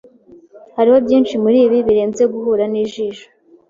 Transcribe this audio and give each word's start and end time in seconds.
Hariho 0.77 0.97
byinshi 1.05 1.33
muribi 1.43 1.77
birenze 1.87 2.23
guhura 2.33 2.63
nijisho. 2.71 3.27